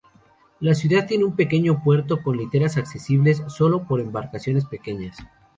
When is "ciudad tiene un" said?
0.73-1.35